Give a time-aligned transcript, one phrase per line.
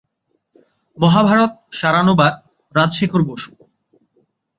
[0.97, 2.33] মহাভারত সারানুবাদ,
[2.75, 3.51] রাজশেখর বসু।